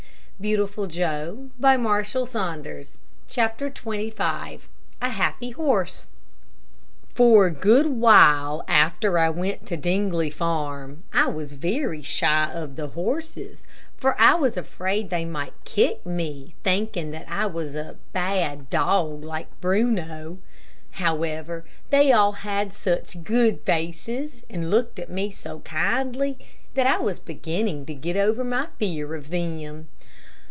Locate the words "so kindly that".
25.29-26.87